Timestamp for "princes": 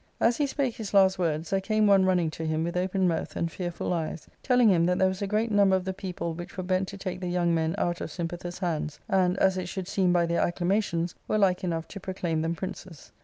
12.55-13.11